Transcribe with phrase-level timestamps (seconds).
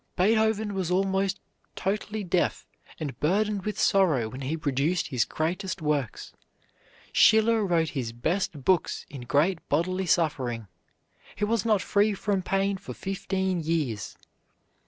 [0.15, 1.39] Beethoven was almost
[1.75, 2.65] totally deaf
[2.99, 6.33] and burdened with sorrow when he produced his greatest works.
[7.13, 10.67] Schiller wrote his best books in great bodily suffering.
[11.35, 14.17] He was not free from pain for fifteen years.